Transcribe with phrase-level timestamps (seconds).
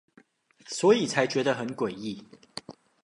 [0.65, 2.25] 所以才覺得很詭異